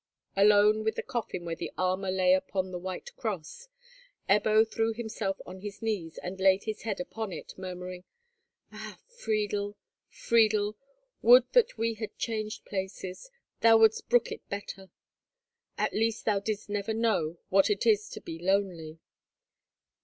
[0.35, 3.67] Alone with the coffin where the armour lay upon the white cross,
[4.27, 8.03] Ebbo threw himself on his knees, and laid his head upon it, murmuring,
[8.71, 9.77] "Ah, Friedel!
[10.09, 10.75] Friedel!
[11.21, 13.29] Would that we had changed places!
[13.59, 14.89] Thou wouldst brook it better.
[15.77, 18.97] At least thou didst never know what it is to be lonely."